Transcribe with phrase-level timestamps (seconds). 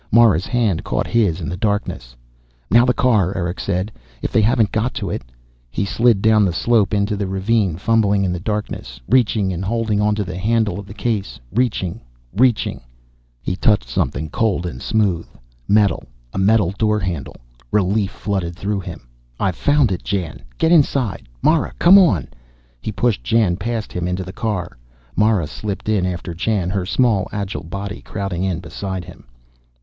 [0.11, 2.15] Mara's hand caught his in the darkness.
[2.71, 3.91] "Now the car," Erick said.
[4.23, 5.21] "If they haven't got to it."
[5.69, 10.01] He slid down the slope into the ravine, fumbling in the darkness, reaching and holding
[10.01, 11.39] onto the handle of the case.
[11.53, 12.01] Reaching,
[12.35, 12.81] reaching
[13.43, 15.27] He touched something cold and smooth.
[15.67, 17.35] Metal, a metal door handle.
[17.71, 19.07] Relief flooded through him.
[19.39, 20.03] "I've found it!
[20.03, 21.29] Jan, get inside.
[21.43, 22.27] Mara, come on."
[22.81, 24.79] He pushed Jan past him, into the car.
[25.15, 29.25] Mara slipped in after Jan, her small agile body crowding in beside him.